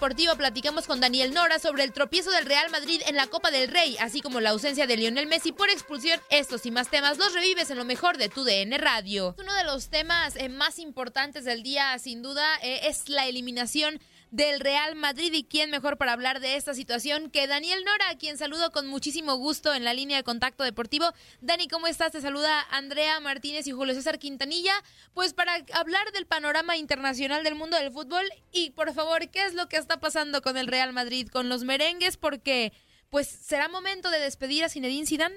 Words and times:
Deportivo 0.00 0.34
platicamos 0.34 0.86
con 0.86 0.98
Daniel 0.98 1.34
Nora 1.34 1.58
sobre 1.58 1.84
el 1.84 1.92
tropiezo 1.92 2.30
del 2.30 2.46
Real 2.46 2.70
Madrid 2.70 3.02
en 3.06 3.16
la 3.16 3.26
Copa 3.26 3.50
del 3.50 3.68
Rey, 3.68 3.98
así 4.00 4.22
como 4.22 4.40
la 4.40 4.48
ausencia 4.48 4.86
de 4.86 4.96
Lionel 4.96 5.26
Messi 5.26 5.52
por 5.52 5.68
expulsión. 5.68 6.18
Estos 6.30 6.64
y 6.64 6.70
más 6.70 6.88
temas 6.88 7.18
los 7.18 7.34
revives 7.34 7.68
en 7.68 7.76
lo 7.76 7.84
mejor 7.84 8.16
de 8.16 8.30
tu 8.30 8.42
DN 8.42 8.78
Radio. 8.78 9.34
Uno 9.38 9.52
de 9.52 9.64
los 9.64 9.90
temas 9.90 10.36
eh, 10.36 10.48
más 10.48 10.78
importantes 10.78 11.44
del 11.44 11.62
día, 11.62 11.98
sin 11.98 12.22
duda, 12.22 12.46
eh, 12.62 12.88
es 12.88 13.10
la 13.10 13.26
eliminación 13.26 14.00
del 14.30 14.60
Real 14.60 14.94
Madrid 14.94 15.32
y 15.32 15.44
quién 15.44 15.70
mejor 15.70 15.96
para 15.96 16.12
hablar 16.12 16.40
de 16.40 16.56
esta 16.56 16.74
situación 16.74 17.30
que 17.30 17.46
Daniel 17.46 17.84
Nora, 17.84 18.10
a 18.10 18.18
quien 18.18 18.36
saludo 18.36 18.70
con 18.70 18.86
muchísimo 18.86 19.36
gusto 19.36 19.74
en 19.74 19.84
la 19.84 19.94
línea 19.94 20.16
de 20.16 20.22
contacto 20.22 20.64
deportivo. 20.64 21.06
Dani, 21.40 21.66
¿cómo 21.68 21.86
estás? 21.86 22.12
Te 22.12 22.20
saluda 22.20 22.62
Andrea 22.70 23.18
Martínez 23.20 23.66
y 23.66 23.72
Julio 23.72 23.94
César 23.94 24.18
Quintanilla, 24.18 24.72
pues 25.14 25.34
para 25.34 25.52
hablar 25.74 26.12
del 26.14 26.26
panorama 26.26 26.76
internacional 26.76 27.42
del 27.42 27.56
mundo 27.56 27.76
del 27.76 27.90
fútbol 27.90 28.24
y 28.52 28.70
por 28.70 28.92
favor, 28.92 29.28
¿qué 29.30 29.44
es 29.44 29.54
lo 29.54 29.68
que 29.68 29.76
está 29.76 29.98
pasando 30.00 30.42
con 30.42 30.56
el 30.56 30.68
Real 30.68 30.92
Madrid, 30.92 31.28
con 31.28 31.48
los 31.48 31.64
merengues? 31.64 32.16
Porque 32.16 32.72
pues 33.10 33.26
será 33.26 33.68
momento 33.68 34.10
de 34.10 34.20
despedir 34.20 34.64
a 34.64 34.68
Zinedine 34.68 35.06
Zidane. 35.06 35.34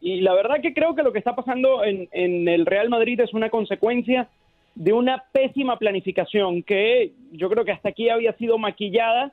Y 0.00 0.20
la 0.20 0.34
verdad 0.34 0.56
que 0.62 0.72
creo 0.72 0.94
que 0.94 1.02
lo 1.02 1.12
que 1.12 1.18
está 1.18 1.34
pasando 1.34 1.82
en, 1.82 2.08
en 2.12 2.46
el 2.46 2.66
Real 2.66 2.88
Madrid 2.90 3.18
es 3.18 3.34
una 3.34 3.50
consecuencia 3.50 4.28
de 4.76 4.92
una 4.92 5.24
pésima 5.32 5.78
planificación 5.78 6.62
que 6.62 7.12
yo 7.32 7.48
creo 7.48 7.64
que 7.64 7.72
hasta 7.72 7.88
aquí 7.88 8.10
había 8.10 8.34
sido 8.34 8.58
maquillada 8.58 9.32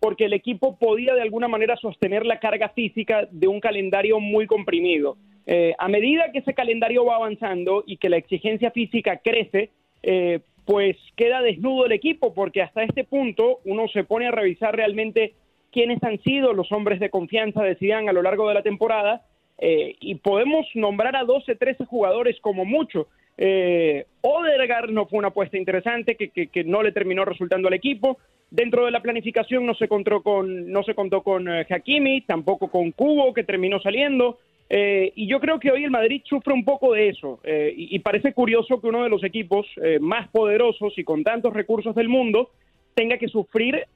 porque 0.00 0.26
el 0.26 0.32
equipo 0.32 0.78
podía 0.78 1.14
de 1.14 1.22
alguna 1.22 1.48
manera 1.48 1.76
sostener 1.76 2.24
la 2.24 2.38
carga 2.38 2.68
física 2.70 3.28
de 3.30 3.48
un 3.48 3.58
calendario 3.58 4.20
muy 4.20 4.46
comprimido. 4.46 5.16
Eh, 5.46 5.74
a 5.78 5.88
medida 5.88 6.30
que 6.32 6.38
ese 6.38 6.54
calendario 6.54 7.04
va 7.04 7.16
avanzando 7.16 7.82
y 7.86 7.96
que 7.96 8.08
la 8.08 8.18
exigencia 8.18 8.70
física 8.70 9.18
crece, 9.18 9.70
eh, 10.02 10.40
pues 10.64 10.96
queda 11.16 11.42
desnudo 11.42 11.86
el 11.86 11.92
equipo 11.92 12.32
porque 12.32 12.62
hasta 12.62 12.84
este 12.84 13.02
punto 13.02 13.58
uno 13.64 13.88
se 13.88 14.04
pone 14.04 14.28
a 14.28 14.30
revisar 14.30 14.76
realmente 14.76 15.34
quiénes 15.72 16.02
han 16.04 16.22
sido 16.22 16.52
los 16.52 16.70
hombres 16.70 17.00
de 17.00 17.10
confianza 17.10 17.62
de 17.64 17.74
Zidane 17.74 18.08
a 18.08 18.12
lo 18.12 18.22
largo 18.22 18.46
de 18.48 18.54
la 18.54 18.62
temporada 18.62 19.22
eh, 19.58 19.96
y 20.00 20.14
podemos 20.16 20.66
nombrar 20.74 21.16
a 21.16 21.24
12, 21.24 21.56
13 21.56 21.84
jugadores 21.84 22.38
como 22.40 22.64
mucho. 22.64 23.08
Eh, 23.36 24.06
Odegaard 24.20 24.90
no 24.90 25.06
fue 25.06 25.18
una 25.18 25.28
apuesta 25.28 25.58
interesante 25.58 26.16
que, 26.16 26.30
que, 26.30 26.64
no 26.64 26.82
le 26.82 26.92
terminó 26.92 27.24
resultando 27.24 27.68
al 27.68 27.74
equipo. 27.74 28.18
Dentro 28.50 28.84
de 28.84 28.90
la 28.90 29.02
planificación 29.02 29.66
no 29.66 29.74
se 29.74 29.88
contó 29.88 30.22
con, 30.22 30.70
no 30.70 30.82
se 30.82 30.94
contó 30.94 31.22
con 31.22 31.48
eh, 31.48 31.66
Hakimi, 31.68 32.22
tampoco 32.22 32.68
con 32.68 32.92
Cubo, 32.92 33.34
que 33.34 33.44
terminó 33.44 33.80
saliendo. 33.80 34.38
Eh, 34.70 35.12
y 35.14 35.28
yo 35.28 35.40
creo 35.40 35.60
que 35.60 35.70
hoy 35.70 35.84
el 35.84 35.90
Madrid 35.90 36.22
sufre 36.24 36.54
un 36.54 36.64
poco 36.64 36.92
de 36.92 37.08
eso. 37.08 37.40
Eh, 37.44 37.72
y, 37.76 37.94
y, 37.96 37.98
parece 37.98 38.32
curioso 38.32 38.80
que 38.80 38.88
uno 38.88 39.02
de 39.02 39.10
los 39.10 39.22
equipos 39.24 39.66
eh, 39.82 39.98
más 40.00 40.28
poderosos 40.28 40.96
y 40.98 41.04
con 41.04 41.22
tantos 41.22 41.52
recursos 41.52 41.94
del 41.94 42.08
mundo 42.08 42.50
tenga 42.94 43.18
que 43.18 43.28
sufrir 43.28 43.86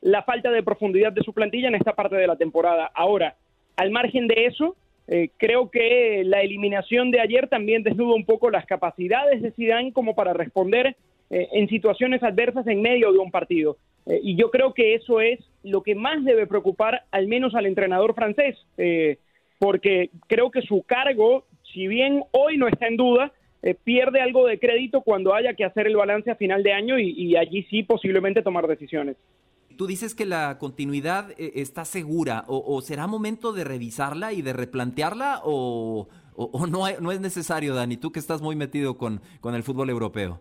la 0.00 0.22
falta 0.22 0.50
de 0.50 0.62
profundidad 0.62 1.12
de 1.12 1.22
su 1.22 1.32
plantilla 1.32 1.68
en 1.68 1.74
esta 1.74 1.94
parte 1.94 2.16
de 2.16 2.26
la 2.26 2.36
temporada. 2.36 2.90
Ahora, 2.94 3.36
al 3.76 3.90
margen 3.90 4.26
de 4.26 4.46
eso, 4.46 4.74
eh, 5.08 5.30
creo 5.36 5.70
que 5.70 6.22
la 6.24 6.42
eliminación 6.42 7.10
de 7.10 7.20
ayer 7.20 7.48
también 7.48 7.82
desnuda 7.82 8.14
un 8.14 8.24
poco 8.24 8.50
las 8.50 8.66
capacidades 8.66 9.42
de 9.42 9.50
Zidane 9.52 9.92
como 9.92 10.14
para 10.14 10.32
responder 10.32 10.96
eh, 11.30 11.48
en 11.52 11.68
situaciones 11.68 12.22
adversas 12.22 12.66
en 12.66 12.82
medio 12.82 13.12
de 13.12 13.18
un 13.18 13.30
partido. 13.30 13.76
Eh, 14.06 14.20
y 14.22 14.36
yo 14.36 14.50
creo 14.50 14.74
que 14.74 14.94
eso 14.94 15.20
es 15.20 15.40
lo 15.62 15.82
que 15.82 15.94
más 15.94 16.24
debe 16.24 16.46
preocupar 16.46 17.02
al 17.10 17.26
menos 17.26 17.54
al 17.54 17.66
entrenador 17.66 18.14
francés, 18.14 18.56
porque 19.58 20.10
creo 20.26 20.50
que 20.50 20.62
su 20.62 20.82
cargo, 20.82 21.44
si 21.72 21.86
bien 21.86 22.24
hoy 22.32 22.56
no 22.56 22.66
está 22.66 22.88
en 22.88 22.96
duda, 22.96 23.32
pierde 23.84 24.20
algo 24.20 24.44
de 24.48 24.58
crédito 24.58 25.02
cuando 25.02 25.34
haya 25.34 25.54
que 25.54 25.64
hacer 25.64 25.86
el 25.86 25.94
balance 25.94 26.32
a 26.32 26.34
final 26.34 26.64
de 26.64 26.72
año 26.72 26.98
y 26.98 27.36
allí 27.36 27.62
sí 27.70 27.84
posiblemente 27.84 28.42
tomar 28.42 28.66
decisiones. 28.66 29.16
Tú 29.72 29.86
dices 29.86 30.14
que 30.14 30.26
la 30.26 30.58
continuidad 30.58 31.30
eh, 31.32 31.52
está 31.56 31.84
segura, 31.84 32.44
o, 32.46 32.80
será 32.80 33.06
momento 33.06 33.52
de 33.52 33.64
revisarla 33.64 34.32
y 34.32 34.42
de 34.42 34.52
replantearla, 34.52 35.40
o, 35.44 36.08
no, 36.68 36.84
no, 37.00 37.12
es 37.12 37.20
necesario, 37.20 37.74
Dani, 37.74 37.96
tú 37.96 38.12
que 38.12 38.18
estás 38.18 38.40
muy 38.40 38.56
metido 38.56 38.96
con, 38.96 39.20
con 39.40 39.54
el 39.54 39.62
fútbol 39.62 39.90
europeo. 39.90 40.40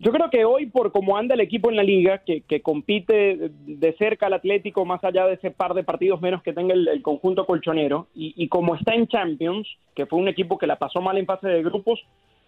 Yo 0.00 0.10
creo 0.10 0.28
que 0.28 0.44
hoy, 0.44 0.66
por 0.66 0.90
cómo 0.90 1.16
anda 1.16 1.34
el 1.34 1.40
equipo 1.40 1.70
en 1.70 1.76
la 1.76 1.82
liga, 1.82 2.22
que, 2.24 2.60
compite 2.62 3.50
de 3.64 3.92
cerca 3.96 4.26
al 4.26 4.34
Atlético, 4.34 4.84
más 4.84 5.02
allá 5.04 5.26
de 5.26 5.34
ese 5.34 5.50
par 5.50 5.72
de 5.74 5.84
partidos 5.84 6.20
menos 6.20 6.42
que 6.42 6.52
tenga 6.52 6.74
el, 6.74 7.00
conjunto 7.02 7.46
colchonero, 7.46 8.08
y, 8.14 8.34
y, 8.36 8.48
como 8.48 8.74
está 8.74 8.94
en 8.94 9.06
Champions, 9.06 9.68
que 9.94 10.06
fue 10.06 10.18
un 10.18 10.28
equipo 10.28 10.58
que 10.58 10.66
la 10.66 10.78
pasó 10.78 11.00
mal 11.00 11.16
en 11.16 11.26
fase 11.26 11.48
de 11.48 11.62
grupos, 11.62 12.00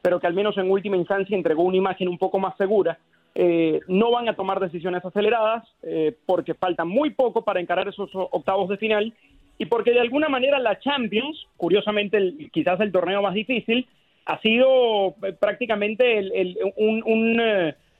pero 0.02 0.20
que 0.20 0.26
al 0.26 0.34
menos 0.34 0.58
en 0.58 0.70
última 0.70 0.96
instancia 0.96 1.36
entregó 1.36 1.62
una 1.62 1.76
imagen 1.76 2.08
un 2.08 2.18
poco 2.18 2.38
más 2.38 2.56
segura, 2.56 2.98
eh, 3.38 3.80
no 3.86 4.10
van 4.10 4.30
a 4.30 4.34
tomar 4.34 4.60
decisiones 4.60 5.04
aceleradas 5.04 5.62
eh, 5.82 6.16
porque 6.24 6.54
falta 6.54 6.86
muy 6.86 7.10
poco 7.10 7.44
para 7.44 7.60
encarar 7.60 7.86
esos 7.86 8.08
octavos 8.14 8.70
de 8.70 8.78
final 8.78 9.12
y 9.58 9.66
porque 9.66 9.92
de 9.92 10.00
alguna 10.00 10.30
manera 10.30 10.58
la 10.58 10.78
Champions, 10.78 11.46
curiosamente 11.58 12.16
el, 12.16 12.50
quizás 12.50 12.80
el 12.80 12.92
torneo 12.92 13.20
más 13.20 13.34
difícil, 13.34 13.86
ha 14.24 14.40
sido 14.40 15.16
eh, 15.22 15.34
prácticamente 15.38 16.18
un, 16.76 17.02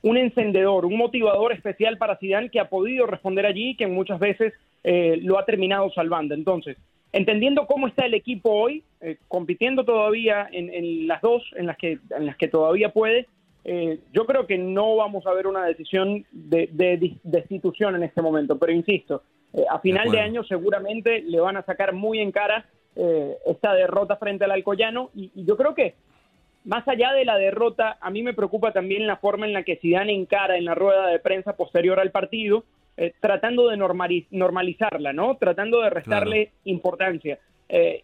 un, 0.01 0.17
encendedor, 0.17 0.87
un 0.87 0.97
motivador 0.97 1.53
especial 1.53 1.99
para 1.99 2.17
Zidane 2.17 2.49
que 2.49 2.59
ha 2.59 2.69
podido 2.69 3.05
responder 3.05 3.45
allí 3.45 3.69
y 3.69 3.75
que 3.75 3.85
muchas 3.85 4.19
veces 4.19 4.53
lo 4.83 5.37
ha 5.37 5.45
terminado 5.45 5.91
salvando. 5.91 6.33
Entonces, 6.33 6.77
entendiendo 7.11 7.67
cómo 7.67 7.87
está 7.87 8.05
el 8.05 8.13
equipo 8.13 8.51
hoy, 8.51 8.83
compitiendo 9.27 9.83
todavía 9.83 10.47
en, 10.51 10.73
en, 10.73 11.07
las 11.07 11.21
dos 11.21 11.43
en 11.57 11.67
las 11.67 11.77
que 11.77 11.99
en 12.09 12.25
las 12.25 12.37
que 12.37 12.47
todavía 12.47 12.89
puede, 12.89 13.27
eh, 13.69 13.99
yo 14.13 14.25
creo 14.25 14.47
que 14.47 14.57
no 14.57 14.95
vamos 14.95 15.27
a 15.27 15.33
ver 15.33 15.45
una 15.45 15.65
decisión 15.65 16.25
de, 16.31 16.69
destitución 17.23 17.95
en 17.95 18.03
este 18.03 18.21
momento, 18.21 18.57
pero 18.57 18.71
insisto, 18.71 19.21
Eh, 19.53 19.63
a 19.69 19.79
final 19.79 20.11
de, 20.11 20.19
año 20.19 20.43
seguramente 20.43 21.21
le 21.21 21.39
van 21.39 21.55
a 21.55 21.63
sacar 21.63 21.93
muy 21.93 22.19
en 22.19 22.31
cara 22.31 22.65
eh, 22.95 23.37
esta 23.45 23.73
derrota 23.73 24.17
frente 24.17 24.43
al 24.43 24.51
Alcoyano 24.51 25.09
y, 25.15 25.31
yo 25.35 25.55
creo 25.55 25.73
que 25.73 25.95
más 26.65 26.85
allá 26.87 27.13
de 27.13 27.23
la 27.23 27.37
derrota, 27.37 27.97
a 28.01 28.09
mí 28.09 28.23
me 28.23 28.33
preocupa 28.33 28.73
también 28.73 29.07
la 29.07 29.17
forma 29.17 29.45
en 29.45 29.53
la 29.53 29.63
que 29.63 29.77
Zidane 29.77 30.13
encara 30.13 30.57
en 30.57 30.65
la 30.65 30.75
rueda 30.75 31.07
de 31.07 31.19
prensa 31.19 31.55
posterior 31.55 31.97
al 31.99 32.11
partido, 32.11 32.65
eh, 32.97 33.13
tratando 33.21 33.69
de 33.69 33.77
normalizarla, 33.77 35.13
¿no? 35.13 35.37
Tratando 35.37 35.81
de 35.81 35.89
restarle 35.89 36.51
importancia. 36.65 37.39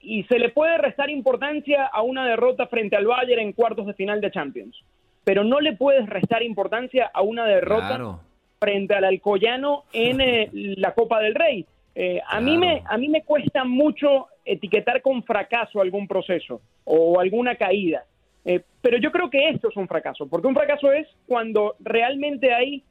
y 0.02 0.24
se 0.24 0.40
le 0.40 0.50
puede 0.50 0.78
restar 0.78 1.10
importancia 1.10 1.86
a 1.86 2.02
una 2.02 2.28
derrota 2.28 2.68
frente 2.68 2.98
al 2.98 3.08
Bayern 3.08 3.42
en 3.42 3.54
cuartos 3.54 3.86
de 3.88 3.94
final 3.94 4.20
de 4.20 4.32
Champions, 4.32 4.76
pero 5.24 5.44
no 5.44 5.60
le 5.60 5.74
puedes 5.74 6.08
restar 6.08 6.44
importancia 6.44 7.10
a 7.14 7.22
una 7.22 7.46
derrota 7.46 8.20
frente 8.60 8.94
al 8.94 9.04
Alcoyano 9.04 9.84
en 9.94 10.22
eh, 10.22 10.50
la 10.54 10.94
Copa 10.94 11.20
del 11.20 11.36
Rey. 11.36 11.66
Eh, 11.96 12.22
a, 12.28 12.42
mí 12.42 12.58
me, 12.58 12.82
a 12.86 12.98
mí 12.98 13.08
me 13.08 13.24
cuesta 13.24 13.64
mucho 13.64 14.28
etiquetar 14.46 15.02
con 15.02 15.24
fracaso 15.24 15.80
algún 15.80 16.08
proceso 16.08 16.62
o 16.86 17.20
alguna 17.20 17.56
caída, 17.56 18.04
eh, 18.44 18.62
pero 18.82 18.98
yo 18.98 19.12
creo 19.12 19.30
que 19.30 19.50
esto 19.50 19.70
es 19.70 19.78
un 19.78 19.88
fracaso, 19.88 20.28
porque 20.28 20.48
un 20.48 20.56
fracaso 20.56 20.92
es 20.92 21.08
cuando 21.28 21.76
realmente 21.80 22.54
hay 22.54 22.84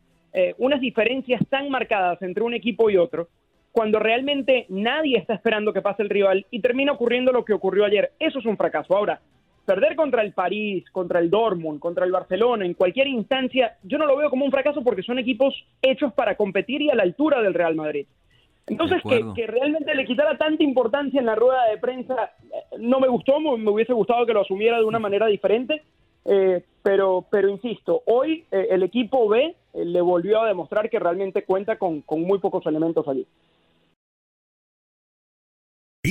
unas 0.56 0.80
diferencias 0.80 1.42
tan 1.50 1.68
marcadas 1.68 2.22
entre 2.22 2.42
un 2.42 2.54
equipo 2.54 2.88
y 2.88 2.96
otro, 2.96 3.28
cuando 3.70 3.98
realmente 3.98 4.64
nadie 4.70 5.18
está 5.18 5.34
esperando 5.34 5.74
que 5.74 5.82
pase 5.82 6.02
el 6.02 6.08
rival 6.08 6.46
y 6.50 6.60
termina 6.60 6.92
ocurriendo 6.92 7.32
lo 7.32 7.44
que 7.44 7.52
ocurrió 7.52 7.84
ayer. 7.84 8.12
Eso 8.18 8.38
es 8.38 8.46
un 8.46 8.56
fracaso. 8.56 8.96
Ahora, 8.96 9.20
perder 9.64 9.96
contra 9.96 10.22
el 10.22 10.32
París, 10.32 10.84
contra 10.90 11.20
el 11.20 11.30
Dortmund, 11.30 11.80
contra 11.80 12.04
el 12.04 12.12
Barcelona, 12.12 12.66
en 12.66 12.74
cualquier 12.74 13.06
instancia, 13.06 13.76
yo 13.82 13.98
no 13.98 14.06
lo 14.06 14.16
veo 14.16 14.30
como 14.30 14.44
un 14.44 14.50
fracaso 14.50 14.82
porque 14.82 15.02
son 15.02 15.18
equipos 15.18 15.54
hechos 15.80 16.12
para 16.12 16.36
competir 16.36 16.82
y 16.82 16.90
a 16.90 16.94
la 16.94 17.02
altura 17.02 17.40
del 17.42 17.54
Real 17.54 17.74
Madrid. 17.74 18.06
Entonces, 18.66 19.02
que, 19.34 19.46
realmente 19.46 19.94
le 19.94 20.04
quitara 20.04 20.38
tanta 20.38 20.62
importancia 20.62 21.18
en 21.18 21.26
la 21.26 21.34
rueda 21.34 21.66
de 21.68 21.78
prensa 21.78 22.30
eh, 22.42 22.76
no 22.78 23.00
me 23.00 23.08
gustó, 23.08 23.40
me 23.40 23.70
hubiese 23.70 23.92
gustado 23.92 24.24
que 24.24 24.32
lo 24.32 24.40
asumiera 24.40 24.78
de 24.78 24.84
una 24.84 25.00
manera 25.00 25.26
diferente, 25.26 25.82
eh, 26.24 26.62
pero, 26.82 27.26
pero 27.28 27.48
insisto, 27.48 28.02
hoy 28.06 28.44
eh, 28.52 28.68
el 28.70 28.84
equipo 28.84 29.28
B 29.28 29.56
le 29.74 30.00
volvió 30.00 30.40
a 30.40 30.46
demostrar 30.46 30.88
que 30.90 31.00
realmente 31.00 31.44
cuenta 31.44 31.76
con, 31.76 32.02
con 32.02 32.22
muy 32.22 32.38
pocos 32.38 32.64
elementos 32.66 33.06
allí 33.08 33.26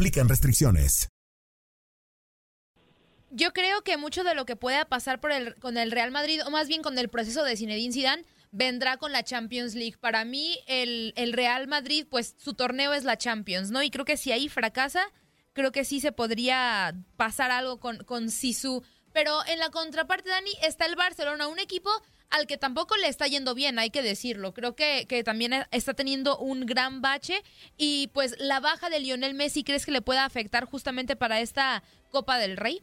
aplican 0.00 0.30
restricciones. 0.30 1.10
Yo 3.30 3.52
creo 3.52 3.82
que 3.82 3.98
mucho 3.98 4.24
de 4.24 4.34
lo 4.34 4.46
que 4.46 4.56
pueda 4.56 4.86
pasar 4.86 5.20
por 5.20 5.30
el, 5.30 5.54
con 5.56 5.76
el 5.76 5.90
Real 5.90 6.10
Madrid, 6.10 6.40
o 6.46 6.50
más 6.50 6.68
bien 6.68 6.80
con 6.80 6.96
el 6.98 7.10
proceso 7.10 7.44
de 7.44 7.54
Zinedine 7.54 7.92
Zidane, 7.92 8.24
vendrá 8.50 8.96
con 8.96 9.12
la 9.12 9.24
Champions 9.24 9.74
League. 9.74 9.98
Para 10.00 10.24
mí, 10.24 10.58
el, 10.66 11.12
el, 11.16 11.34
Real 11.34 11.68
Madrid, 11.68 12.06
pues 12.10 12.34
su 12.38 12.54
torneo 12.54 12.94
es 12.94 13.04
la 13.04 13.18
Champions, 13.18 13.70
¿no? 13.70 13.82
Y 13.82 13.90
creo 13.90 14.06
que 14.06 14.16
si 14.16 14.32
ahí 14.32 14.48
fracasa, 14.48 15.02
creo 15.52 15.70
que 15.70 15.84
sí 15.84 16.00
se 16.00 16.12
podría 16.12 16.94
pasar 17.16 17.50
algo 17.50 17.78
con, 17.78 17.98
con. 18.04 18.28
Pero 19.12 19.46
en 19.48 19.58
la 19.58 19.68
contraparte, 19.68 20.30
Dani, 20.30 20.52
está 20.62 20.86
el 20.86 20.96
Barcelona, 20.96 21.46
un 21.46 21.58
equipo 21.58 21.90
al 22.30 22.46
que 22.46 22.56
tampoco 22.56 22.96
le 22.96 23.08
está 23.08 23.26
yendo 23.26 23.54
bien, 23.54 23.78
hay 23.78 23.90
que 23.90 24.02
decirlo. 24.02 24.52
Creo 24.52 24.74
que, 24.74 25.06
que 25.08 25.24
también 25.24 25.52
está 25.72 25.94
teniendo 25.94 26.38
un 26.38 26.66
gran 26.66 27.02
bache 27.02 27.34
y 27.76 28.08
pues 28.14 28.36
la 28.40 28.60
baja 28.60 28.88
de 28.88 29.00
Lionel 29.00 29.34
Messi, 29.34 29.64
¿crees 29.64 29.84
que 29.84 29.92
le 29.92 30.02
pueda 30.02 30.24
afectar 30.24 30.64
justamente 30.64 31.16
para 31.16 31.40
esta 31.40 31.82
Copa 32.10 32.38
del 32.38 32.56
Rey? 32.56 32.80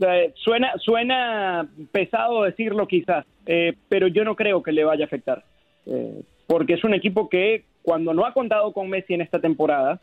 Eh, 0.00 0.32
suena, 0.36 0.72
suena 0.78 1.68
pesado 1.92 2.42
decirlo 2.42 2.88
quizás, 2.88 3.26
eh, 3.46 3.76
pero 3.88 4.08
yo 4.08 4.24
no 4.24 4.34
creo 4.34 4.62
que 4.62 4.72
le 4.72 4.84
vaya 4.84 5.04
a 5.04 5.06
afectar, 5.06 5.44
eh, 5.86 6.22
porque 6.46 6.74
es 6.74 6.84
un 6.84 6.94
equipo 6.94 7.28
que 7.28 7.64
cuando 7.82 8.14
no 8.14 8.24
ha 8.24 8.32
contado 8.32 8.72
con 8.72 8.88
Messi 8.88 9.14
en 9.14 9.20
esta 9.20 9.40
temporada, 9.40 10.00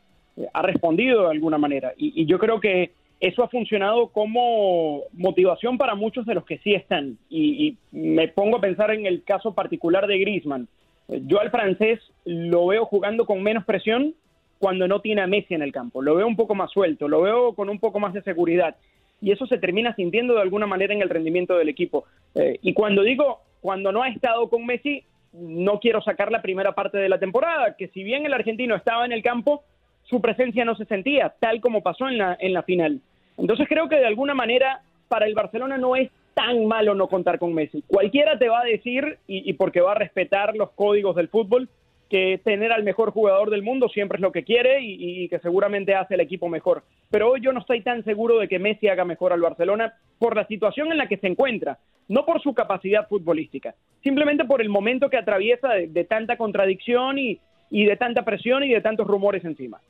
ha 0.54 0.62
respondido 0.62 1.24
de 1.24 1.32
alguna 1.32 1.58
manera. 1.58 1.94
y 1.98 2.26
yo 2.28 2.38
creo 2.38 2.60
que 2.60 2.92
eso 3.20 3.44
ha 3.44 3.50
funcionado 3.50 4.10
como 4.10 5.04
motivación 5.14 5.78
para 5.78 5.96
muchos 5.96 6.26
de 6.26 6.36
los 6.36 6.46
que 6.46 6.60
sí 6.60 6.74
están. 6.74 7.18
Y, 7.30 7.78
me 7.92 8.28
pongo 8.28 8.58
a 8.58 8.62
pensar 8.62 8.92
en 8.92 9.06
el 9.06 9.24
caso 9.24 9.54
particular 9.54 10.08
de 10.08 10.20
Griezmann. 10.20 10.68
Yo 11.08 11.40
al 11.40 11.52
francés 11.52 12.00
lo 12.26 12.68
veo 12.68 12.86
jugando 12.86 13.26
con 13.26 13.42
menos 13.42 13.66
presión 13.66 14.14
cuando 14.60 14.88
no 14.88 15.00
tiene 15.02 15.22
a 15.22 15.28
Messi 15.28 15.54
en 15.54 15.62
el 15.62 15.72
campo. 15.72 16.02
Lo 16.02 16.16
veo 16.16 16.28
un 16.28 16.36
poco 16.36 16.54
más 16.54 16.72
suelto, 16.72 17.08
lo 17.08 17.22
veo 17.22 17.54
con 17.54 17.70
un 17.70 17.80
poco 17.80 18.00
más 18.00 18.14
de 18.14 18.22
seguridad. 18.22 18.76
Y 19.22 19.32
eso 19.32 19.48
se 19.48 19.58
termina 19.58 19.96
sintiendo 19.96 20.36
de 20.36 20.42
alguna 20.42 20.68
manera 20.68 20.94
en 20.94 21.02
el 21.02 21.10
rendimiento 21.10 21.58
del 21.58 21.70
equipo. 21.70 22.06
Eh, 22.36 22.60
y 22.62 22.74
cuando 22.74 23.02
digo, 23.02 23.42
cuando 23.62 23.92
no 23.92 24.04
ha 24.04 24.10
estado 24.10 24.50
con 24.50 24.66
Messi, 24.66 25.04
no 25.34 25.80
quiero 25.80 26.02
sacar 26.02 26.32
la 26.32 26.42
primera 26.42 26.74
parte 26.74 26.98
de 26.98 27.10
la 27.10 27.20
temporada, 27.20 27.76
que 27.78 27.88
si 27.90 28.04
bien 28.04 28.26
el 28.26 28.34
argentino 28.34 28.76
estaba 28.76 29.06
en 29.06 29.12
el 29.12 29.24
campo, 29.24 29.64
su 30.10 30.22
presencia 30.22 30.66
no 30.66 30.76
se 30.76 30.86
sentía, 30.86 31.34
tal 31.40 31.62
como 31.62 31.82
pasó 31.82 32.08
en 32.08 32.18
la, 32.18 32.38
en 32.40 32.54
la 32.54 32.64
final. 32.64 33.02
Entonces 33.38 33.68
creo 33.68 33.88
que 33.88 33.98
de 33.98 34.08
alguna 34.08 34.34
manera 34.34 34.82
para 35.08 35.26
el 35.26 35.36
Barcelona 35.36 35.78
no 35.78 35.96
es 35.96 36.10
tan 36.34 36.66
malo 36.68 36.94
no 36.94 37.08
contar 37.08 37.40
con 37.40 37.54
Messi. 37.54 37.84
Cualquiera 37.88 38.38
te 38.38 38.48
va 38.48 38.62
a 38.62 38.66
decir, 38.66 39.18
y, 39.28 39.52
porque 39.54 39.82
va 39.82 39.94
a 39.94 39.96
respetar 39.96 40.56
los 40.56 40.72
códigos 40.72 41.16
del 41.16 41.30
fútbol, 41.30 41.68
que 42.10 42.40
tener 42.44 42.72
al 42.72 42.84
mejor 42.84 43.12
jugador 43.12 43.50
del 43.50 43.64
mundo 43.64 43.90
siempre 43.90 44.18
es 44.18 44.22
lo 44.22 44.32
que 44.32 44.44
quiere 44.44 44.80
y, 44.82 45.24
y, 45.24 45.30
que 45.30 45.40
seguramente 45.40 45.96
hace 45.96 46.14
el 46.14 46.22
equipo 46.22 46.48
mejor. 46.48 46.84
Pero 47.10 47.32
hoy 47.32 47.42
yo 47.42 47.52
no 47.52 47.60
estoy 47.60 47.82
tan 47.82 48.04
seguro 48.04 48.38
de 48.38 48.48
que 48.48 48.60
Messi 48.60 48.88
haga 48.88 49.04
mejor 49.04 49.34
al 49.34 49.42
Barcelona 49.42 49.96
por 50.20 50.36
la 50.36 50.46
situación 50.46 50.92
en 50.92 51.00
la 51.00 51.08
que 51.08 51.18
se 51.18 51.28
encuentra, 51.28 51.80
no 52.08 52.24
por 52.24 52.42
su 52.42 52.54
capacidad 52.54 53.08
futbolística, 53.08 53.74
simplemente 54.04 54.46
por 54.46 54.62
el 54.62 54.70
momento 54.70 55.10
que 55.10 55.18
atraviesa 55.18 55.70
de, 55.70 56.04
tanta 56.06 56.38
contradicción 56.38 57.18
y, 57.18 57.40
y 57.72 57.86
de 57.86 57.98
tanta 57.98 58.24
presión 58.24 58.64
y 58.64 58.70
de 58.70 58.82
tantos 58.82 59.08
rumores 59.08 59.44
encima. 59.44 59.82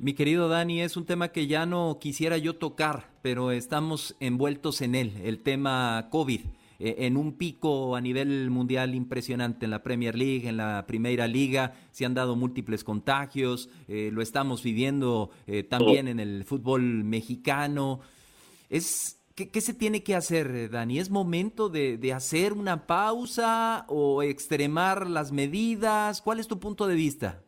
Mi 0.00 0.14
querido 0.14 0.48
Dani, 0.48 0.80
es 0.80 0.96
un 0.96 1.06
tema 1.06 1.32
que 1.32 1.48
ya 1.48 1.66
no 1.66 1.98
quisiera 2.00 2.38
yo 2.38 2.54
tocar, 2.54 3.10
pero 3.20 3.50
estamos 3.50 4.14
envueltos 4.20 4.80
en 4.80 4.94
él, 4.94 5.12
el 5.24 5.40
tema 5.40 6.06
COVID, 6.12 6.40
eh, 6.78 6.94
en 6.98 7.16
un 7.16 7.32
pico 7.32 7.96
a 7.96 8.00
nivel 8.00 8.48
mundial 8.50 8.94
impresionante 8.94 9.64
en 9.64 9.72
la 9.72 9.82
Premier 9.82 10.16
League, 10.16 10.48
en 10.48 10.56
la 10.56 10.84
Primera 10.86 11.26
Liga, 11.26 11.74
se 11.90 12.04
han 12.04 12.14
dado 12.14 12.36
múltiples 12.36 12.84
contagios, 12.84 13.70
eh, 13.88 14.10
lo 14.12 14.22
estamos 14.22 14.62
viviendo 14.62 15.30
eh, 15.48 15.64
también 15.64 16.06
en 16.06 16.20
el 16.20 16.44
fútbol 16.44 17.02
mexicano. 17.02 17.98
Es, 18.70 19.18
¿qué, 19.34 19.60
se 19.60 19.74
tiene 19.74 20.04
que 20.04 20.14
hacer, 20.14 20.70
Dani? 20.70 21.00
¿Es 21.00 21.10
momento 21.10 21.68
de, 21.68 21.98
de 21.98 22.12
hacer 22.12 22.52
una 22.52 22.86
pausa 22.86 23.84
o 23.88 24.22
extremar 24.22 25.10
las 25.10 25.32
medidas? 25.32 26.22
¿Cuál 26.22 26.38
es 26.38 26.46
tu 26.46 26.60
punto 26.60 26.86
de 26.86 26.94
vista? 26.94 27.42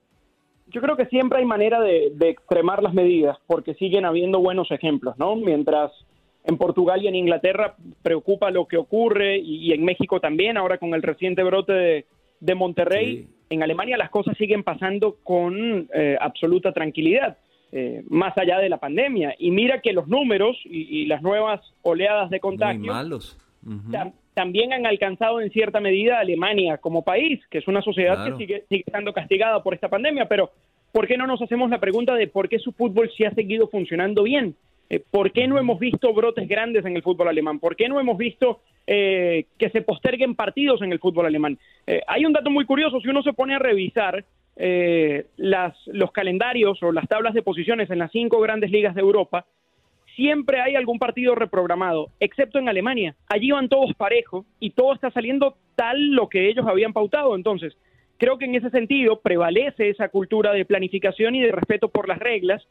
Yo 0.71 0.81
creo 0.81 0.97
que 0.97 1.07
siempre 1.07 1.39
hay 1.39 1.45
manera 1.45 1.81
de, 1.81 2.13
extremar 2.21 2.83
las 2.83 2.95
medidas, 2.95 3.39
porque 3.47 3.75
siguen 3.75 4.05
habiendo 4.05 4.41
buenos 4.41 4.71
ejemplos, 4.71 5.19
¿no? 5.19 5.37
Mientras 5.37 5.93
en 6.45 6.57
Portugal 6.57 7.03
y 7.03 7.09
en 7.09 7.15
Inglaterra 7.15 7.77
preocupa 8.03 8.51
lo 8.51 8.67
que 8.67 8.77
ocurre, 8.77 9.39
y, 9.39 9.73
en 9.73 9.85
México 9.85 10.21
también, 10.21 10.57
ahora 10.57 10.79
con 10.79 10.95
el 10.95 11.03
reciente 11.03 11.43
brote 11.43 12.07
de, 12.41 12.55
Monterrey, 12.55 13.29
en 13.51 13.63
Alemania 13.63 13.97
las 13.97 14.11
cosas 14.11 14.37
siguen 14.39 14.63
pasando 14.63 15.17
con 15.23 15.89
eh, 15.95 16.17
absoluta 16.21 16.73
tranquilidad, 16.73 17.37
eh, 17.73 18.03
más 18.09 18.37
allá 18.39 18.59
de 18.59 18.69
la 18.69 18.79
pandemia. 18.79 19.35
Y 19.39 19.51
mira 19.51 19.81
que 19.81 19.93
los 19.93 20.09
números 20.09 20.57
y, 20.65 21.07
las 21.07 21.23
nuevas 21.23 21.61
oleadas 21.83 22.31
de 22.31 22.41
contagio 22.41 22.93
malos 22.93 23.39
también 24.35 24.73
han 24.73 24.87
alcanzado 24.87 25.41
en 25.41 25.51
cierta 25.51 25.81
medida 25.81 26.17
a 26.17 26.21
Alemania 26.21 26.79
como 26.79 27.03
país, 27.03 27.41
que 27.51 27.59
es 27.59 27.69
una 27.69 27.83
sociedad 27.83 28.25
que 28.25 28.37
sigue, 28.37 28.65
sigue 28.69 28.85
estando 28.87 29.13
castigada 29.13 29.63
por 29.63 29.75
esta 29.75 29.89
pandemia, 29.89 30.27
pero 30.27 30.51
¿por 30.93 31.07
qué 31.07 31.17
no 31.17 31.27
nos 31.27 31.43
hacemos 31.43 31.71
la 31.71 31.81
pregunta 31.81 32.15
de 32.15 32.29
por 32.29 32.49
qué 32.49 32.59
su 32.59 32.73
fútbol 32.73 33.11
sí 33.17 33.25
ha 33.25 33.35
seguido 33.35 33.69
funcionando 33.69 34.23
bien? 34.23 34.55
Eh, 34.91 35.03
¿Por 35.09 35.31
qué 35.31 35.47
no 35.47 35.59
hemos 35.59 35.79
visto 35.79 36.13
brotes 36.13 36.49
grandes 36.49 36.85
en 36.85 36.97
el 36.97 37.03
fútbol 37.03 37.29
alemán? 37.29 37.61
¿Por 37.61 37.77
qué 37.77 37.89
no 37.89 38.01
hemos 38.01 38.19
visto 38.19 38.61
eh, 38.87 39.47
que 39.57 39.71
se 39.71 39.83
posterguen 39.83 40.35
partidos 40.35 40.83
en 40.83 40.91
el 40.93 40.99
fútbol 40.99 41.27
alemán? 41.27 41.57
Eh, 41.87 42.03
hay 42.07 42.25
un 42.25 42.33
dato 42.33 42.51
muy 42.51 42.67
curioso, 42.67 43.01
si 43.01 43.09
uno 43.09 43.23
se 43.23 43.33
pone 43.33 43.55
a 43.55 43.59
revisar 43.59 44.25
las, 45.37 45.75
los 45.87 46.13
calendarios 46.13 46.83
o 46.83 46.93
las 46.93 47.09
tablas 47.09 47.33
de 47.33 47.41
posiciones 47.41 47.89
en 47.89 47.99
las 47.99 48.13
cinco 48.13 48.41
grandes 48.41 48.71
ligas 48.71 48.95
de 48.95 49.01
Europa, 49.01 49.47
siempre 50.17 50.61
hay 50.61 50.77
algún 50.77 50.99
partido 50.99 51.35
reprogramado, 51.35 52.09
excepto 52.21 52.59
en 52.59 52.69
Alemania. 52.69 53.15
Allí 53.29 53.51
van 53.51 53.69
todos 53.69 53.95
parejos 53.95 54.47
y 54.59 54.71
todo 54.71 54.95
está 54.95 55.11
saliendo 55.11 55.57
tal 55.77 56.13
lo 56.13 56.29
que 56.29 56.49
ellos 56.49 56.67
habían 56.67 56.93
pautado. 56.93 57.35
Entonces, 57.35 57.77
creo 58.19 58.39
que 58.39 58.45
en 58.45 58.55
ese 58.55 58.71
sentido 58.71 59.21
prevalece 59.21 59.89
esa 59.89 60.09
cultura 60.09 60.53
de 60.53 60.65
planificación 60.65 61.35
y 61.35 61.43
de 61.43 61.53
respeto 61.53 61.89
por 61.89 62.09
las 62.09 62.19
reglas. 62.19 62.63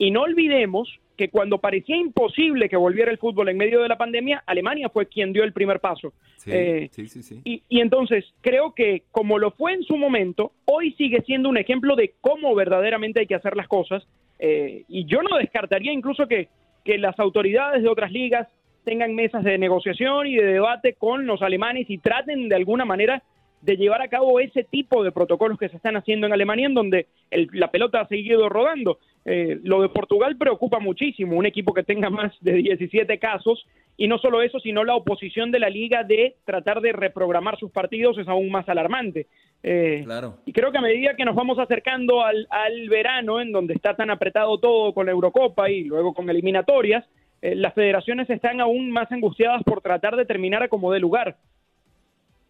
Y 0.00 0.12
no 0.12 0.22
olvidemos 0.22 1.00
que 1.16 1.28
cuando 1.28 1.58
parecía 1.58 1.96
imposible 1.96 2.68
que 2.68 2.76
volviera 2.76 3.10
el 3.10 3.18
fútbol 3.18 3.48
en 3.48 3.56
medio 3.56 3.82
de 3.82 3.88
la 3.88 3.98
pandemia, 3.98 4.44
Alemania 4.46 4.88
fue 4.88 5.06
quien 5.06 5.32
dio 5.32 5.42
el 5.42 5.52
primer 5.52 5.80
paso. 5.80 6.12
Sí, 6.36 6.50
Eh, 6.52 6.88
sí, 6.92 7.08
sí, 7.08 7.22
sí. 7.24 7.40
y, 7.44 7.62
y 7.68 7.80
entonces 7.80 8.24
creo 8.40 8.72
que 8.74 9.02
como 9.10 9.38
lo 9.38 9.50
fue 9.50 9.72
en 9.72 9.82
su 9.82 9.96
momento, 9.96 10.52
hoy 10.66 10.92
sigue 10.92 11.22
siendo 11.22 11.48
un 11.48 11.56
ejemplo 11.58 11.96
de 11.96 12.14
cómo 12.20 12.54
verdaderamente 12.54 13.18
hay 13.18 13.26
que 13.26 13.34
hacer 13.34 13.56
las 13.56 13.66
cosas. 13.66 14.06
Eh, 14.38 14.84
y 14.88 15.04
yo 15.06 15.20
no 15.22 15.36
descartaría 15.36 15.92
incluso 15.92 16.28
que, 16.28 16.48
que 16.88 16.96
las 16.96 17.18
autoridades 17.18 17.82
de 17.82 17.88
otras 17.90 18.10
ligas 18.10 18.48
tengan 18.82 19.14
mesas 19.14 19.44
de 19.44 19.58
negociación 19.58 20.26
y 20.26 20.36
de 20.36 20.52
debate 20.54 20.94
con 20.94 21.26
los 21.26 21.42
alemanes 21.42 21.84
y 21.90 21.98
traten 21.98 22.48
de 22.48 22.56
alguna 22.56 22.86
manera 22.86 23.22
de 23.60 23.76
llevar 23.76 24.00
a 24.00 24.08
cabo 24.08 24.40
ese 24.40 24.64
tipo 24.64 25.04
de 25.04 25.12
protocolos 25.12 25.58
que 25.58 25.68
se 25.68 25.76
están 25.76 25.96
haciendo 25.98 26.26
en 26.26 26.32
Alemania, 26.32 26.66
en 26.66 26.72
donde 26.74 27.06
el- 27.30 27.50
la 27.52 27.70
pelota 27.70 28.00
ha 28.00 28.08
seguido 28.08 28.48
rodando. 28.48 29.00
Eh, 29.26 29.58
lo 29.64 29.82
de 29.82 29.90
Portugal 29.90 30.36
preocupa 30.38 30.78
muchísimo, 30.78 31.36
un 31.36 31.44
equipo 31.44 31.74
que 31.74 31.82
tenga 31.82 32.08
más 32.08 32.32
de 32.40 32.54
17 32.54 33.18
casos, 33.18 33.66
y 33.98 34.08
no 34.08 34.16
solo 34.16 34.40
eso, 34.40 34.58
sino 34.60 34.82
la 34.82 34.94
oposición 34.94 35.50
de 35.50 35.58
la 35.58 35.68
liga 35.68 36.04
de 36.04 36.36
tratar 36.46 36.80
de 36.80 36.92
reprogramar 36.92 37.58
sus 37.58 37.70
partidos 37.70 38.16
es 38.16 38.28
aún 38.28 38.48
más 38.48 38.66
alarmante. 38.70 39.26
Eh, 39.62 40.02
Claro. 40.04 40.38
y 40.46 40.52
creo 40.52 40.70
que 40.70 40.78
a 40.78 40.82
medida 40.82 41.14
que 41.16 41.24
nos 41.24 41.34
vamos 41.34 41.58
acercando 41.58 42.22
al, 42.22 42.46
al 42.50 42.88
verano, 42.88 43.40
en 43.40 43.50
donde 43.52 43.74
está 43.74 43.94
tan 43.96 44.08
apretado 44.10 44.58
todo 44.58 44.94
con 44.94 45.06
la 45.06 45.12
Eurocopa 45.12 45.68
y 45.68 45.84
luego 45.84 46.14
con 46.14 46.30
eliminatorias, 46.30 47.04
eh, 47.42 47.54
las 47.56 47.74
federaciones 47.74 48.30
están 48.30 48.60
aún 48.60 48.90
más 48.90 49.10
angustiadas 49.10 49.62
por 49.64 49.80
tratar 49.80 50.14
de 50.16 50.24
terminar 50.24 50.62
a 50.62 50.68
como 50.68 50.92
dé 50.92 51.00
lugar. 51.00 51.36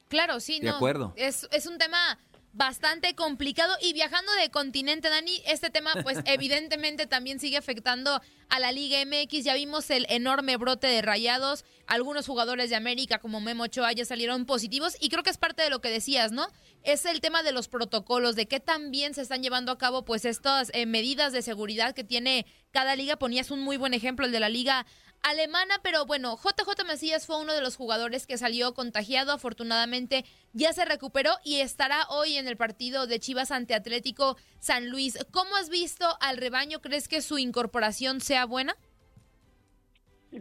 Claro, 0.08 0.40
sí, 0.40 0.60
De 0.60 0.68
no. 0.68 0.76
acuerdo. 0.76 1.12
Es, 1.16 1.48
es 1.52 1.66
un 1.66 1.76
tema 1.78 2.18
bastante 2.52 3.14
complicado 3.14 3.74
y 3.80 3.92
viajando 3.92 4.32
de 4.40 4.50
continente, 4.50 5.08
Dani, 5.08 5.42
este 5.46 5.70
tema 5.70 5.92
pues 6.02 6.18
evidentemente 6.24 7.06
también 7.06 7.38
sigue 7.38 7.56
afectando 7.56 8.20
a 8.48 8.60
la 8.60 8.72
Liga 8.72 8.98
MX. 9.04 9.44
Ya 9.44 9.54
vimos 9.54 9.90
el 9.90 10.06
enorme 10.08 10.56
brote 10.56 10.86
de 10.86 11.02
rayados. 11.02 11.64
Algunos 11.86 12.26
jugadores 12.26 12.70
de 12.70 12.76
América 12.76 13.18
como 13.18 13.40
Memo 13.40 13.64
Ochoa 13.64 13.92
ya 13.92 14.04
salieron 14.04 14.46
positivos 14.46 14.96
y 15.00 15.08
creo 15.08 15.22
que 15.22 15.30
es 15.30 15.38
parte 15.38 15.62
de 15.62 15.70
lo 15.70 15.80
que 15.80 15.90
decías, 15.90 16.32
¿no? 16.32 16.48
Es 16.82 17.04
el 17.04 17.20
tema 17.20 17.42
de 17.42 17.52
los 17.52 17.68
protocolos, 17.68 18.36
de 18.36 18.46
qué 18.46 18.60
tan 18.60 18.90
bien 18.90 19.14
se 19.14 19.22
están 19.22 19.42
llevando 19.42 19.72
a 19.72 19.78
cabo 19.78 20.04
pues 20.04 20.24
estas 20.24 20.70
eh, 20.74 20.86
medidas 20.86 21.32
de 21.32 21.42
seguridad 21.42 21.94
que 21.94 22.04
tiene 22.04 22.46
cada 22.70 22.96
liga. 22.96 23.16
Ponías 23.16 23.50
un 23.50 23.60
muy 23.60 23.76
buen 23.76 23.94
ejemplo, 23.94 24.26
el 24.26 24.32
de 24.32 24.40
la 24.40 24.48
Liga 24.48 24.86
alemana, 25.22 25.74
pero 25.82 26.06
bueno, 26.06 26.36
JJ 26.36 26.84
Macías 26.86 27.26
fue 27.26 27.40
uno 27.40 27.52
de 27.52 27.60
los 27.60 27.76
jugadores 27.76 28.26
que 28.26 28.38
salió 28.38 28.74
contagiado, 28.74 29.32
afortunadamente 29.32 30.24
ya 30.52 30.72
se 30.72 30.84
recuperó 30.84 31.30
y 31.44 31.60
estará 31.60 32.02
hoy 32.10 32.36
en 32.36 32.48
el 32.48 32.56
partido 32.56 33.06
de 33.06 33.18
Chivas 33.18 33.50
ante 33.50 33.74
Atlético 33.74 34.36
San 34.58 34.90
Luis. 34.90 35.18
¿Cómo 35.30 35.56
has 35.56 35.70
visto 35.70 36.06
al 36.20 36.36
rebaño? 36.36 36.80
¿Crees 36.80 37.08
que 37.08 37.20
su 37.20 37.38
incorporación 37.38 38.20
sea 38.20 38.46
buena? 38.46 38.74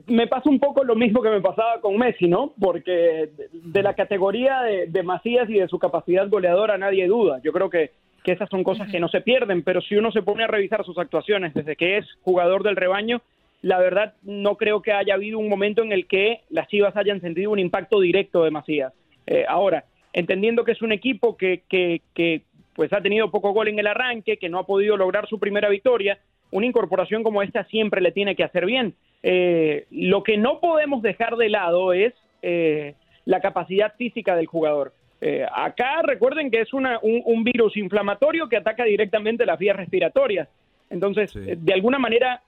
me 0.08 0.28
pasa 0.28 0.50
un 0.50 0.60
poco 0.60 0.84
lo 0.84 0.96
mismo 0.96 1.22
que 1.22 1.30
me 1.30 1.42
pasaba 1.42 1.80
con 1.80 1.98
Messi, 1.98 2.28
¿no? 2.28 2.54
Porque 2.60 3.30
de, 3.54 3.84
la 3.84 3.94
categoría 3.94 4.62
de, 4.62 4.88
de 4.88 5.04
Macías 5.04 5.50
y 5.50 5.54
de 5.54 5.68
su 5.68 5.80
capacidad 5.80 6.28
goleadora 6.30 6.78
nadie 6.78 7.08
duda. 7.08 7.40
Yo 7.44 7.54
creo 7.54 7.70
que, 7.70 7.92
que 8.24 8.34
esas 8.34 8.50
son 8.50 8.64
cosas 8.64 8.92
que 8.92 9.00
no 9.00 9.08
se 9.08 9.22
pierden, 9.22 9.64
pero 9.64 9.82
si 9.82 9.96
uno 9.96 10.12
se 10.12 10.22
pone 10.22 10.44
a 10.44 10.48
revisar 10.48 10.84
sus 10.84 10.98
actuaciones 10.98 11.54
desde 11.54 11.78
que 11.78 11.98
es 11.98 12.06
jugador 12.24 12.64
del 12.64 12.76
rebaño, 12.76 13.22
la 13.62 13.80
verdad 13.80 14.14
no 14.24 14.56
creo 14.56 14.82
que 14.82 14.92
haya 14.92 15.16
habido 15.16 15.40
un 15.40 15.50
momento 15.50 15.82
en 15.82 15.92
el 15.92 16.08
que 16.08 16.42
las 16.50 16.68
Chivas 16.68 16.96
hayan 16.96 17.22
sentido 17.22 17.52
un 17.52 17.60
impacto 17.60 18.00
directo 18.00 18.44
de. 18.44 18.88
Eh, 19.28 19.46
ahora, 19.48 19.86
entendiendo 20.14 20.64
que 20.64 20.72
es 20.72 20.82
un 20.82 20.92
equipo 20.92 21.38
que, 21.38 21.64
que, 21.68 22.02
que 22.14 22.44
pues 22.76 22.94
ha 22.94 23.02
tenido 23.02 23.32
poco 23.32 23.54
gol 23.54 23.68
en 23.68 23.80
el 23.80 23.88
arranque, 23.88 24.38
que 24.38 24.50
no 24.50 24.60
ha 24.60 24.66
podido 24.66 24.98
lograr 24.98 25.28
su 25.28 25.40
primera 25.40 25.70
victoria, 25.70 26.20
una 26.52 26.66
incorporación 26.66 27.24
como 27.24 27.42
esta 27.42 27.66
siempre 27.66 28.02
le 28.02 28.12
tiene 28.12 28.36
que 28.36 28.44
hacer 28.44 28.66
bien. 28.66 28.96
Eh, 29.24 29.86
lo 29.92 30.24
que 30.24 30.38
no 30.38 30.60
podemos 30.60 31.02
dejar 31.02 31.36
de 31.36 31.50
lado 31.50 31.92
es 31.94 32.14
eh, 32.42 32.96
la 33.26 33.42
capacidad 33.42 33.96
física 33.96 34.36
del 34.36 34.46
jugador. 34.46 34.94
Eh, 35.20 35.46
acá 35.52 36.02
recuerden 36.04 36.52
que 36.52 36.62
es 36.62 36.74
una, 36.74 37.00
un, 37.02 37.22
un 37.26 37.44
virus 37.44 37.76
inflamatorio 37.76 38.48
que 38.48 38.58
ataca 38.58 38.84
directamente 38.84 39.46
las 39.46 39.58
vías 39.58 39.76
respiratorias. 39.76 40.48
Entonces, 40.89 41.32
Sí. 41.32 41.39
eh, 41.46 41.58
de 41.60 41.74
alguna 41.74 42.00
manera, 42.00 42.41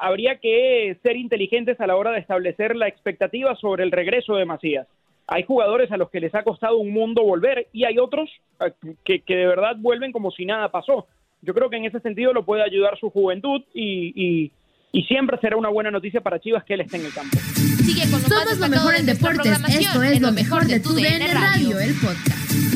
habría 0.00 0.38
que 0.38 0.96
ser 1.02 1.16
inteligentes 1.16 1.80
a 1.80 1.86
la 1.86 1.96
hora 1.96 2.10
de 2.12 2.18
establecer 2.20 2.76
la 2.76 2.88
expectativa 2.88 3.54
sobre 3.56 3.84
el 3.84 3.92
regreso 3.92 4.36
de 4.36 4.44
Macías. 4.44 4.86
Hay 5.28 5.42
jugadores 5.42 5.90
a 5.90 5.96
los 5.96 6.10
que 6.10 6.20
les 6.20 6.34
ha 6.34 6.42
costado 6.44 6.78
un 6.78 6.92
mundo 6.92 7.22
volver 7.22 7.66
y 7.72 7.84
hay 7.84 7.98
otros 7.98 8.30
eh, 8.60 8.72
que, 9.04 9.20
que 9.20 9.34
de 9.36 9.46
verdad 9.46 9.74
vuelven 9.78 10.12
como 10.12 10.30
si 10.30 10.46
nada 10.46 10.70
pasó. 10.70 11.06
Yo 11.42 11.52
creo 11.54 11.68
que 11.70 11.76
en 11.76 11.84
ese 11.84 12.00
sentido 12.00 12.32
lo 12.32 12.44
puede 12.44 12.62
ayudar 12.62 12.98
su 12.98 13.10
juventud 13.10 13.62
y, 13.74 14.12
y- 14.14 14.52
y 14.92 15.02
siempre 15.02 15.36
será 15.42 15.56
una 15.56 15.68
buena 15.68 15.90
noticia 15.90 16.22
para 16.22 16.38
Chivas 16.40 16.64
que 16.64 16.72
él 16.74 16.80
esté 16.80 16.96
en 16.96 17.06
el 17.06 17.12
campo. 17.12 17.36
Sigue 17.36 18.02
con 18.10 18.12
lo 18.12 18.28
más 18.28 18.44
Somos 18.44 18.58
lo 18.60 18.68
mejor 18.68 18.94
en 18.94 19.04
deportes. 19.06 19.52
Esto 19.68 20.02
es 20.02 20.12
en 20.16 20.22
lo 20.22 20.32
mejor 20.32 20.64
de 20.64 20.80
tu 20.80 20.94
DN 20.94 21.18
Radio, 21.26 21.76
Radio. 21.76 21.80
el 21.80 21.94
podcast. 22.00 22.75